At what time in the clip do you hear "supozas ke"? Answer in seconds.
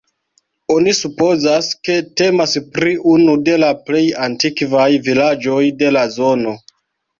0.99-1.97